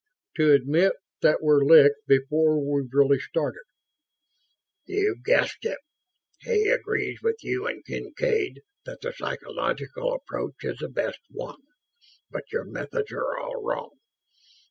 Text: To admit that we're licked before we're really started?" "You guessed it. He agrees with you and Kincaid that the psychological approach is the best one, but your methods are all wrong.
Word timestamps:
To 0.37 0.51
admit 0.51 0.93
that 1.21 1.43
we're 1.43 1.63
licked 1.63 2.07
before 2.07 2.59
we're 2.59 2.87
really 2.91 3.19
started?" 3.19 3.65
"You 4.87 5.17
guessed 5.23 5.63
it. 5.63 5.77
He 6.39 6.69
agrees 6.69 7.21
with 7.21 7.43
you 7.43 7.67
and 7.67 7.85
Kincaid 7.85 8.61
that 8.85 9.01
the 9.01 9.13
psychological 9.13 10.11
approach 10.15 10.55
is 10.63 10.79
the 10.79 10.89
best 10.89 11.19
one, 11.29 11.61
but 12.31 12.51
your 12.51 12.65
methods 12.65 13.11
are 13.11 13.37
all 13.37 13.61
wrong. 13.63 13.99